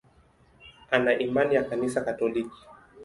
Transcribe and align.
Ana 0.91 1.11
imani 1.19 1.55
ya 1.55 1.63
Kanisa 1.67 2.01
Katoliki. 2.05 2.57